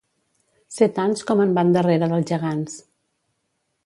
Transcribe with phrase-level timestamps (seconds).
[0.77, 2.79] Ser tants com en van darrere dels gegants.